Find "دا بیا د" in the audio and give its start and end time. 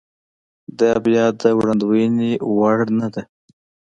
0.79-1.43